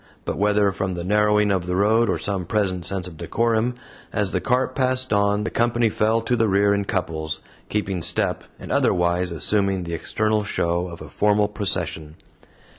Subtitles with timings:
[0.25, 3.75] But, whether from the narrowing of the road or some present sense of decorum,
[4.11, 8.43] as the cart passed on, the company fell to the rear in couples, keeping step,
[8.59, 12.15] and otherwise assuming the external show of a formal procession.